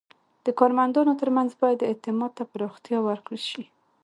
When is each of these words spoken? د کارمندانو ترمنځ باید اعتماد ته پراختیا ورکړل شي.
د 0.45 0.47
کارمندانو 0.59 1.13
ترمنځ 1.21 1.51
باید 1.61 1.87
اعتماد 1.89 2.31
ته 2.37 2.43
پراختیا 2.51 2.97
ورکړل 3.03 3.41
شي. 3.51 3.63